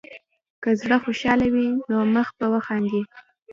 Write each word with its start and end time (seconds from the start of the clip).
که 0.63 0.69
زړه 0.81 0.97
خوشحال 1.03 1.41
وي، 1.53 1.69
نو 1.89 1.97
مخ 2.13 2.27
به 2.39 2.45
وخاندي. 2.53 3.01